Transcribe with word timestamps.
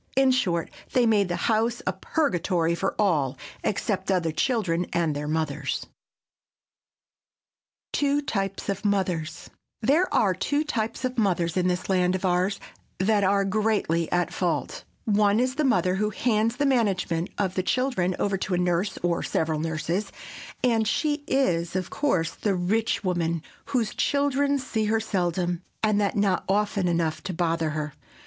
In 0.15 0.31
short, 0.31 0.71
they 0.93 1.05
made 1.05 1.27
the 1.27 1.35
house 1.45 1.83
a 1.85 1.93
purgatory 1.93 2.73
for 2.73 2.95
all 2.97 3.37
except 3.63 4.09
other 4.09 4.31
children 4.31 4.87
and 4.91 5.15
their 5.15 5.27
mothers. 5.27 5.85
[Sidenote: 7.93 7.93
TWO 7.93 8.21
TYPES 8.25 8.69
OF 8.69 8.85
MOTHERS] 8.85 9.49
There 9.83 10.11
are 10.11 10.33
two 10.33 10.63
types 10.63 11.05
of 11.05 11.19
mothers 11.19 11.55
in 11.55 11.67
this 11.67 11.87
land 11.87 12.15
of 12.15 12.25
ours 12.25 12.59
that 12.97 13.23
are 13.23 13.45
greatly 13.45 14.11
at 14.11 14.33
fault. 14.33 14.85
One 15.05 15.39
is 15.39 15.53
the 15.53 15.63
mother 15.63 15.93
who 15.93 16.09
hands 16.09 16.55
the 16.55 16.65
management 16.65 17.29
of 17.37 17.53
the 17.53 17.61
children 17.61 18.15
over 18.17 18.37
to 18.39 18.55
a 18.55 18.57
nurse 18.57 18.97
or 19.03 19.21
several 19.21 19.59
nurses, 19.59 20.11
and 20.63 20.87
she 20.87 21.23
is, 21.27 21.75
of 21.75 21.91
course, 21.91 22.31
the 22.33 22.55
rich 22.55 23.03
woman 23.03 23.43
whose 23.65 23.93
children 23.93 24.57
see 24.57 24.85
her 24.85 24.99
seldom, 24.99 25.61
and 25.83 26.01
that 26.01 26.15
not 26.17 26.43
often 26.49 26.87
enough 26.87 27.21
to 27.21 27.35
bother 27.35 27.69
her. 27.69 27.93